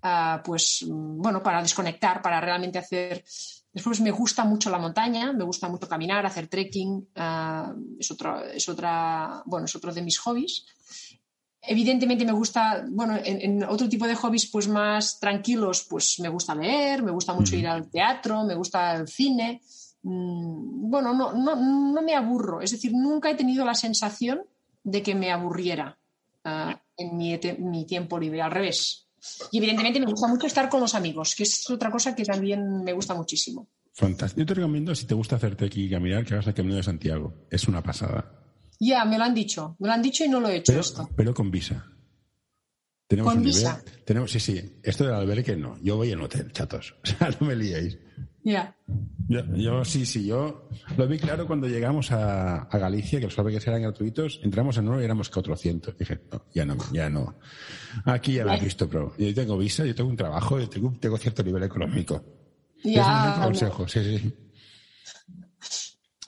[0.03, 3.25] ah, pues, bueno, para desconectar, para realmente hacer
[3.73, 7.09] Después me gusta mucho la montaña, me gusta mucho caminar, hacer trekking,
[7.99, 10.67] es, otro, es, otra, bueno, es otro de mis hobbies.
[11.63, 16.55] Evidentemente me gusta, bueno, en, otro tipo de hobbies pues más tranquilos, pues me gusta
[16.55, 19.63] leer, me gusta mucho ir al teatro, me gusta el cine.
[20.03, 24.43] Mm, bueno, no, no, no, me aburro, es decir, nunca he tenido la sensación
[24.83, 25.99] de que me aburriera
[26.45, 29.09] ah, en mi, mi, tiempo libre, al revés.
[29.53, 32.83] Y evidentemente me gusta mucho estar con los amigos, que es otra cosa que también
[32.83, 33.69] me gusta muchísimo.
[33.95, 34.41] Fantástico.
[34.41, 37.35] Yo te recomiendo, si te gusta hacerte aquí caminar, que hagas el Camino de Santiago.
[37.51, 38.43] Es una pasada.
[38.81, 39.77] Ya, me lo han dicho.
[39.79, 41.09] Me lo han dicho y no lo he hecho pero, esto.
[41.15, 41.87] Pero con visa.
[43.07, 43.85] Tenemos ¿Con visa?
[44.07, 44.81] tenemos, sí, sí.
[44.83, 45.79] Esto del albergue no.
[45.83, 46.95] Yo voy en hotel, chatos.
[47.03, 47.99] O sea, no me liéis.
[48.45, 48.77] Ya.
[49.29, 53.83] Yo, sí, sí, yo lo vi claro cuando llegamos a, Galicia, que los albergues eran
[53.83, 55.97] gratuitos, entramos en uno y éramos 400.
[55.97, 57.39] Dije, no, ya no, ya no.
[58.05, 60.93] Aquí ya lo he visto, pero yo tengo visa, yo tengo un trabajo, yo tengo,
[61.01, 62.23] tengo cierto nivel económico.
[62.85, 63.31] Ya.
[63.31, 64.35] es un consejo, sí, sí.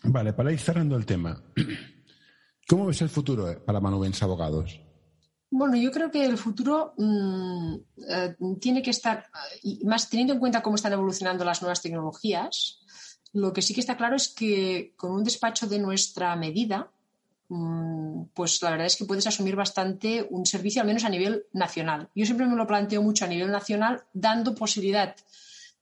[0.05, 1.43] Vale, para ir cerrando el tema.
[2.69, 4.81] ¿Cómo ves el futuro eh, para Manubens Abogados?
[5.57, 7.75] Bueno, yo creo que el futuro mm,
[8.09, 9.27] eh, tiene que estar,
[9.85, 12.81] más teniendo en cuenta cómo están evolucionando las nuevas tecnologías,
[13.33, 16.91] lo que sí que está claro es que con un despacho de nuestra medida,
[17.51, 21.45] mm, pues la verdad es que puedes asumir bastante un servicio, al menos a nivel
[21.53, 22.09] nacional.
[22.17, 25.15] Yo siempre me lo planteo mucho a nivel nacional, dando posibilidad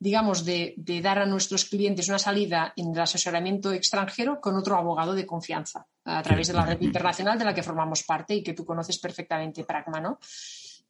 [0.03, 5.15] digamos, de, dar a nuestros clientes una salida en el asesoramiento extranjero con otro abogado
[5.15, 8.53] de confianza a través de la red internacional de la que formamos parte y que
[8.53, 10.19] tú conoces perfectamente, Pragma, ¿no?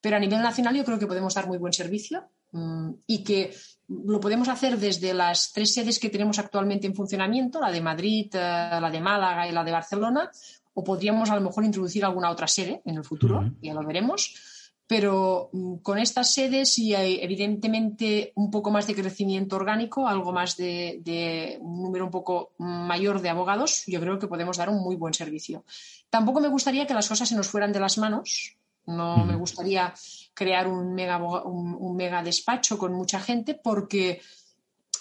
[0.00, 3.54] Pero a nivel nacional yo creo que podemos dar muy buen servicio mm, y que
[3.88, 8.34] lo podemos hacer desde las tres sedes que tenemos actualmente en funcionamiento, la de Madrid,
[8.34, 8.38] eh,
[8.80, 10.30] la de Málaga y la de Barcelona,
[10.72, 14.51] o podríamos a lo mejor introducir alguna otra sede en el futuro, ya lo veremos
[14.92, 20.58] pero mm, con estas sedes y evidentemente un poco más de crecimiento orgánico, algo más
[20.58, 24.96] de, un número un poco mayor de abogados, yo creo que podemos dar un muy
[24.96, 25.64] buen servicio.
[26.10, 28.58] Tampoco me gustaría que las cosas se nos fueran de las manos.
[28.84, 29.94] No me gustaría
[30.34, 34.20] crear un mega, un, mega despacho con mucha gente porque,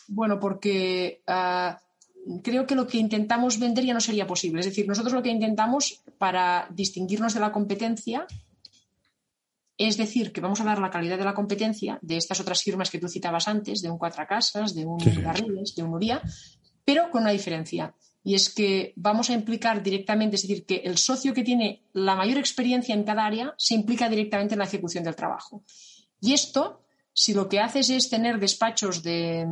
[0.08, 1.82] bueno, porque ah,
[2.42, 4.62] creo que lo que intentamos vender ya no sería posible.
[4.62, 8.26] Es decir, nosotros lo que intentamos para distinguirnos de la competencia
[9.86, 12.90] es decir, que vamos a dar la calidad de la competencia de estas otras firmas
[12.90, 16.22] que tú citabas antes, de un Cuatro Casas, de un Garrigues, de un Uría,
[16.84, 17.96] pero con una diferencia.
[18.24, 22.16] Y es que vamos a implicar directamente, es decir, que el socio que tiene la
[22.16, 25.64] mayor experiencia en cada área se implica directamente en la ejecución del trabajo.
[26.20, 29.48] Y esto, si lo que haces es tener despachos de,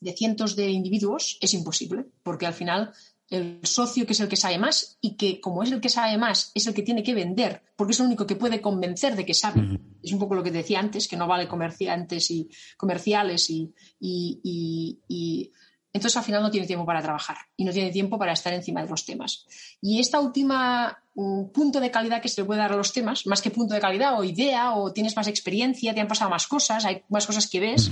[0.00, 2.92] de cientos de individuos, es imposible, porque al final
[3.30, 6.18] el socio que es el que sabe más y que como es el que sabe
[6.18, 9.24] más es el que tiene que vender porque es el único que puede convencer de
[9.24, 9.80] que sabe.
[10.02, 15.50] Es un poco lo que decía antes, que no vale comerciantes y comerciales y, y,
[15.92, 18.82] entonces al final no tiene tiempo para trabajar y no tiene tiempo para estar encima
[18.82, 19.46] de los temas.
[19.80, 23.26] Y esta última mm, punto de calidad que se le puede dar a los temas,
[23.26, 26.46] más que punto de calidad o idea o tienes más experiencia, te han pasado más
[26.46, 27.90] cosas, hay más cosas que ves,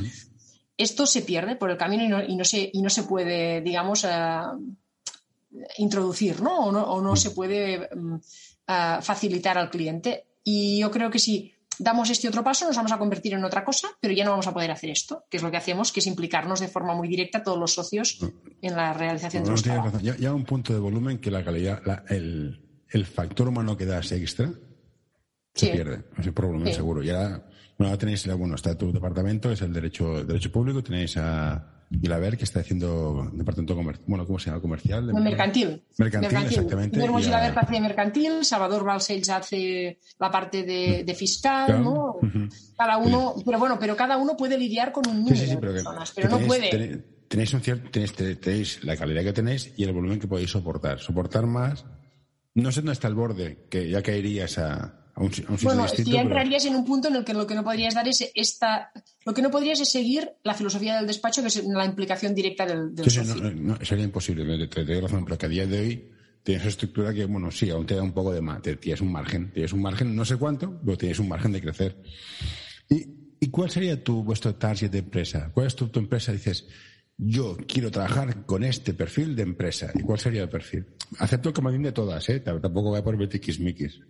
[0.76, 3.60] esto se pierde por el camino y no, y no, se, y no se puede,
[3.60, 4.40] digamos, eh,
[5.78, 6.58] introducir, ¿no?
[6.66, 8.16] O no, se puede mm,
[9.02, 10.24] facilitar al cliente.
[10.44, 13.64] Y yo creo que si damos este otro paso, nos vamos a convertir en otra
[13.64, 16.00] cosa, pero ya no vamos a poder hacer esto, que es lo que hacemos, que
[16.00, 18.18] es implicarnos de forma muy directa todos los socios
[18.60, 20.02] en la realización de los trabajos.
[20.02, 22.60] Ya, ya un punto de volumen que la calidad, la- el,
[22.90, 24.50] el factor humano que das extra
[25.54, 25.72] se Sí.
[25.72, 26.04] pierde.
[26.18, 26.74] Ese problema Sí.
[26.74, 27.02] seguro.
[27.02, 27.44] Ya,
[27.78, 32.44] bueno, tenéis, bueno, está tu departamento, es el derecho, derecho público, tenéis a Gilaber, que
[32.44, 34.60] está haciendo departamento comercial, bueno, ¿cómo se llama?
[34.62, 35.06] Comercial.
[35.06, 35.82] de- Mercantil.
[35.98, 36.96] Mercantil, exactamente.
[36.96, 41.82] Guillermo y a- Gilaber hace mercantil, Salvador Balcells hace la parte de, de fiscal, Claro.
[41.82, 42.16] ¿no?
[42.76, 45.54] Cada uno, pero bueno, pero cada uno puede lidiar con un número Sí, sí, sí,
[45.54, 46.70] de pero, que- personas, que pero no tenéis, puede.
[46.70, 50.50] tenéis- Tenéis, un cierto, tenéis, tenéis la calidad que tenéis y el volumen que podéis
[50.50, 50.98] soportar.
[51.00, 51.86] Soportar más,
[52.54, 55.68] no sé dónde está el borde, que ya caerías a un, si- a un sitio
[55.68, 56.10] Bueno, distinto.
[56.10, 58.30] ya pero- entrarías en un punto en el que lo que no podrías dar es
[58.34, 58.92] esta,
[59.24, 62.66] lo que no podrías es seguir la filosofía del despacho, que es la implicación directa
[62.66, 63.42] del, del Sí, sí, socio.
[63.42, 66.08] no, no, sería imposible, te, doy razón, pero que a día de hoy
[66.42, 69.52] tienes estructura que, bueno, sí, aún te da un poco de más, tienes un margen,
[69.52, 71.96] tienes un margen, no sé cuánto, pero tienes un margen de crecer.
[72.88, 73.06] ¿Y,
[73.40, 75.50] y cuál sería tu, vuestro target de empresa?
[75.54, 76.32] ¿Cuál es tu, tu empresa?
[76.32, 76.66] Dices,
[77.16, 79.92] yo quiero trabajar con este perfil de empresa.
[79.94, 80.86] ¿Y cuál sería el perfil?
[81.18, 82.40] Acepto el comodín de todas, ¿eh?
[82.40, 84.00] Tampoco voy a poner tiquismiquis.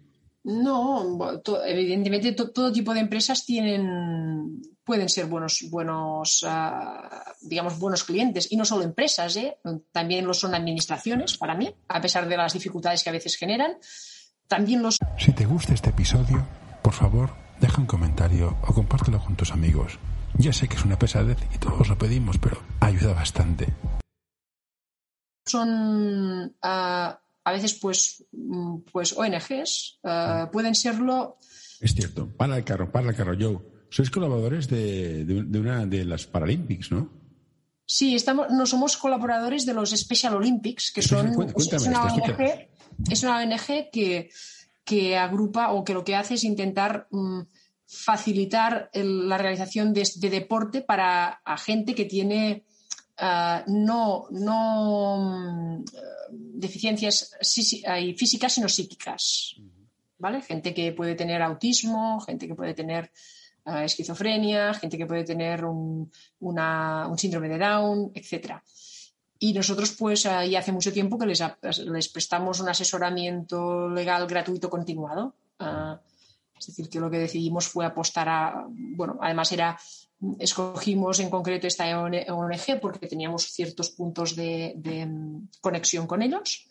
[0.45, 7.79] No, to- evidentemente to- todo tipo de empresas tienen pueden ser buenos buenos ah, digamos
[7.79, 9.59] buenos clientes y no solo empresas, ¿eh?
[9.93, 13.77] también lo son administraciones para mí, a pesar de las dificultades que a veces generan.
[14.49, 16.45] También los Si te gusta este episodio,
[16.83, 19.99] por favor, deja un comentario o compártelo con tus amigos.
[20.37, 23.69] Ya sé que es una pesadez y todos lo pedimos, pero ayuda bastante.
[25.47, 31.39] son ah, a veces pues mm, pues ONGs ah, pueden serlo
[31.81, 32.29] Es cierto.
[32.37, 33.59] Para el carro, para el carro, Joe.
[33.91, 37.11] Sois colaboradores de, de- de una de las Paralympics, ¿no?
[37.85, 42.05] Sí, estamos, no somos colaboradores de los Special Olympics, que son cuéntame, es, una.
[42.05, 42.69] ONG,
[43.11, 44.31] es una ONG que,
[44.85, 47.41] que agrupa o que lo que hace es intentar mm,
[47.85, 52.65] facilitar el- la realización de, de deporte para a gente que tiene
[53.23, 55.17] ah, no, no
[55.81, 55.85] mm,
[56.61, 59.57] deficiencias sí, ay, físicas, sino psíquicas.
[60.19, 60.41] ¿Vale?
[60.43, 63.11] Gente que puede tener autismo, gente que puede tener
[63.65, 68.63] ah, esquizofrenia, gente que puede tener un, una- un síndrome de Down, etcétera.
[69.41, 71.43] Y nosotros, pues, ah, ya hace mucho tiempo que les,
[71.87, 75.35] les prestamos un asesoramiento legal gratuito continuado.
[75.59, 76.01] Ah,
[76.57, 79.77] es decir, que lo que decidimos fue apostar a, bueno, además era,
[80.39, 86.67] escogimos en concreto esta ONG porque teníamos ciertos puntos de, de, mm, conexión con ellos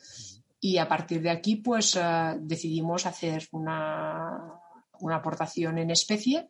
[0.59, 4.39] y a partir de aquí, pues, ah, decidimos hacer una,
[4.99, 6.49] una aportación en especie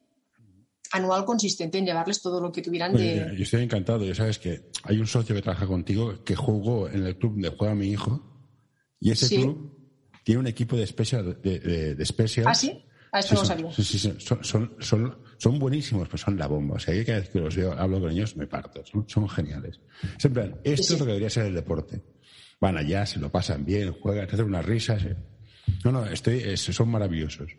[0.94, 3.22] anual consistente en llevarles todo lo que tuvieran Oye, de...
[3.28, 4.04] Pues yo estoy encantado.
[4.04, 7.56] Ya sabes que hay un socio que trabaja contigo que jugó en el club donde
[7.58, 8.22] juega mi hijo
[9.00, 9.38] y ese Sí.
[9.38, 9.78] club
[10.26, 11.40] tiene un equipo de special.
[11.42, 12.48] De, de, de specials.
[12.50, 12.84] ¿Ah, sí?
[13.14, 13.72] A esto Sí, no son, sabía.
[13.72, 16.76] sí, son, son, son, son buenísimos, pues son la bomba.
[16.76, 18.84] O sea, yo cada vez que los veo, hablo con ellos, me parto.
[18.86, 19.80] Son, son geniales.
[20.18, 22.02] Es en plan, esto Sí, es lo que debería ser el deporte.
[22.60, 25.02] Van allá, se lo pasan bien, juegan, hacen unas risas.
[25.84, 27.50] No, no, estoy, es- son maravillosos.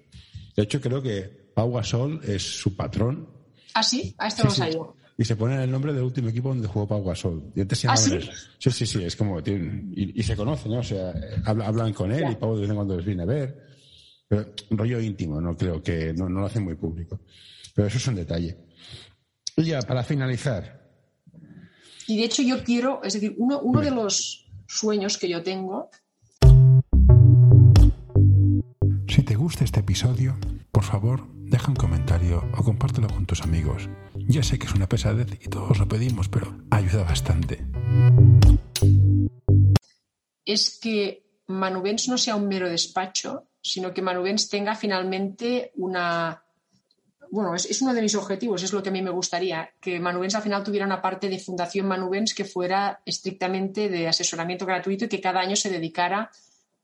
[0.56, 3.28] De hecho, creo que Pau Gasol es su patrón
[3.74, 4.14] ¿Ah, sí?
[4.18, 4.58] A esto Sí, no sí.
[4.60, 4.78] sabía.
[5.18, 7.52] Y se ponen el nombre del último equipo donde jugó Pau Gasol.
[7.56, 8.18] Y antes se ¿Ah, sí?
[8.58, 10.78] Sí, sí, sí, es como tienen- y, y se conocen, ¿no?
[10.78, 12.30] O sea, eh, habla- hablan con él Ya.
[12.30, 13.71] y Pau de vez en cuando les viene a ver.
[14.32, 17.20] Pero rollo íntimo, no creo que no, no lo hacen muy público.
[17.74, 18.56] Pero eso es un detalle.
[19.58, 20.88] Y ya, para finalizar,
[22.06, 25.90] Y de hecho yo quiero, es decir, uno, uno de los sueños que yo tengo
[29.06, 30.38] Si te gusta este episodio,
[30.70, 33.90] por favor, deja un comentario o compártelo con tus amigos.
[34.16, 37.66] Ya sé que es una pesadez y todos lo pedimos, pero ayuda bastante.
[40.46, 46.42] es que Manubens no sea un mero despacho, sino que Manubens tenga finalmente una...
[47.30, 49.98] Bueno, es, es uno de mis objetivos, es lo que a mí me gustaría, que
[49.98, 55.06] Manubens al final tuviera una parte de Fundación Manubens que fuera estrictamente de asesoramiento gratuito
[55.06, 56.30] y que cada año se dedicara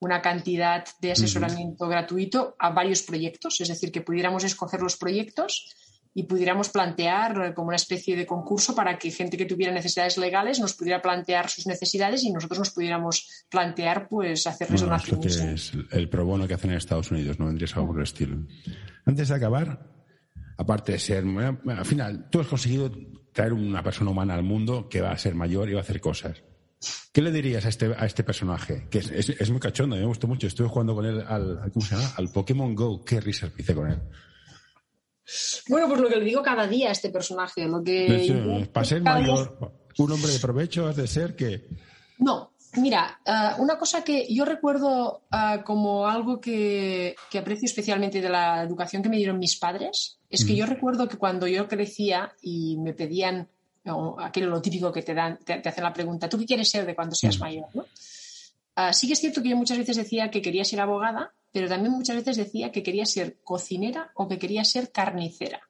[0.01, 5.75] una cantidad de asesoramiento gratuito a varios proyectos, es decir, que pudiéramos escoger los proyectos
[6.19, 10.19] y pudiéramos plantear eh, como una especie de concurso para que gente que tuviera necesidades
[10.19, 15.21] legales nos pudiera plantear sus necesidades y nosotros nos pudiéramos plantear pues hacerles bueno, esto
[15.21, 15.73] que donaciones.
[15.75, 18.37] es el pro bono que hacen en Estados Unidos, no vendrías algo por el estilo.
[19.05, 19.87] Antes de acabar,
[20.57, 22.91] aparte de ser, bueno, al final, tú has conseguido
[23.33, 26.01] traer una persona humana al mundo que va a ser mayor y va a hacer
[26.01, 26.43] cosas.
[27.13, 28.89] ¿Qué le dirías a este, a este personaje?
[28.91, 30.47] Que es, es- es muy cachondo, me gustó mucho.
[30.49, 32.09] Estuve jugando con él al, ¿cómo se llama?
[32.17, 33.05] Al Pokémon Go.
[33.05, 33.99] Qué risas hice con él.
[35.69, 38.85] Bueno, pues lo que le digo cada día a este personaje, lo que hecho, para
[38.87, 41.69] ser mayor, un hombre de provecho has de ser que...
[42.19, 48.21] No, mira, ah, una cosa que yo recuerdo ah, como algo que, que aprecio especialmente
[48.21, 51.69] de la educación que me dieron mis padres es que yo recuerdo que cuando yo
[51.69, 53.49] crecía y me pedían
[53.87, 56.69] o aquello lo típico que te dan, te, te hacen la pregunta, ¿tú qué quieres
[56.69, 57.67] ser de cuando seas mayor?
[57.75, 57.87] ¿no?
[58.77, 61.69] Ah, sí que es cierto que yo muchas veces decía que quería ser abogada, pero
[61.69, 65.61] también muchas veces decía que quería ser cocinera o que quería ser carnicera.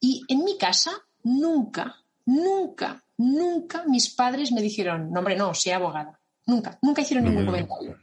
[0.00, 0.92] Y en mi casa
[1.24, 1.96] nunca,
[2.26, 6.18] nunca, nunca mis padres me dijeron, no hombre, no, sea abogada.
[6.46, 7.98] Nunca, nunca hicieron ningún comentario.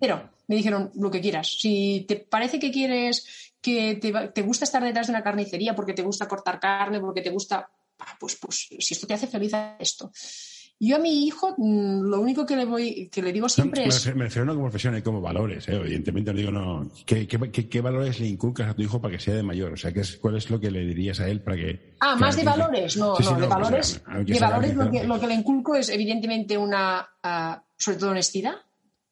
[0.00, 1.58] Pero me dijeron lo que quieras.
[1.58, 5.92] Si te parece que quieres, que te, te gusta estar detrás de una carnicería porque
[5.92, 7.68] te gusta cortar carne, porque te gusta
[8.04, 10.10] Ah, pues, pues si esto te hace feliz, esto.
[10.84, 14.04] Yo a mi hijo mm, lo único que le voy que le digo siempre es...
[14.16, 15.76] Me refiero no como profesión, como valores, ¿eh?
[15.76, 19.44] evidentemente digo, no, ¿qué, qué, valores le inculcas a tu hijo para que sea de
[19.44, 19.74] mayor?
[19.74, 21.94] O sea, ¿qué es, ¿cuál es lo que le dirías a él para que...
[22.00, 25.34] Ah, más de valores, no, no, de valores, de valores lo que, lo que le
[25.34, 28.56] inculco es evidentemente una, uh, sobre todo honestidad,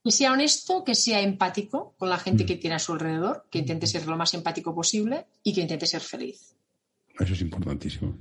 [0.02, 2.46] que sea honesto, que sea empático con la gente mm.
[2.48, 5.86] que tiene a su alrededor, que intente ser lo más empático posible y que intente
[5.86, 6.56] ser feliz.
[7.16, 8.12] Eso es importantísimo.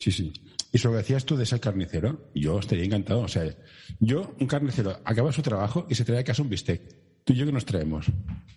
[0.00, 0.32] Sí, sí.
[0.76, 3.20] Y sobre lo que decías tú de ser carnicero, yo estaría encantado.
[3.20, 3.50] O sea,
[3.98, 6.82] yo, un carnicero, acaba su trabajo y se trae a casa un bistec.
[7.24, 8.04] Tú y yo que nos traemos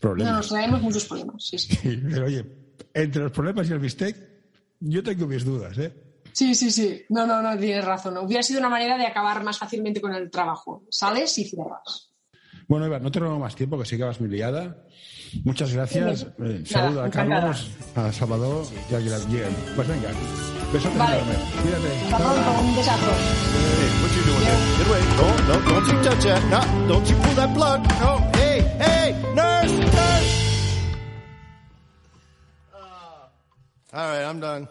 [0.02, 0.34] problemas.
[0.34, 1.78] No, nos traemos muchos problemas, sí, sí.
[2.12, 2.46] Pero oye,
[2.94, 4.18] entre los problemas y el bistec,
[4.82, 5.94] yo tengo mis dudas, ¿eh?
[6.34, 7.04] Sí, sí, sí.
[7.08, 8.18] No, no, no, tienes razón.
[8.18, 10.84] Hubiera sido una manera de acabar más fácilmente con el trabajo.
[10.90, 12.09] Sales y cierras.
[12.70, 14.78] Bueno, Eva, no te robo más tiempo, que sí que vas muy liada.
[15.44, 16.28] Muchas gracias.
[16.40, 19.58] Eh, saludo a Carlos, a Salvador y a Guillermo.
[19.76, 20.10] Pues venga.
[20.72, 21.16] Besote vale.
[21.18, 21.34] enorme.
[21.64, 21.88] Cuídate.
[22.06, 23.12] Hasta pronto, un besazo.
[23.50, 24.60] Hey, what you doing there?
[24.78, 25.02] Get away.
[25.18, 26.44] No, no, don't you touch that.
[26.46, 27.82] No, don't you pull that plug.
[28.00, 30.34] No, hey, hey, nurse, nurse.
[32.72, 34.68] Uh, all right, I'm done.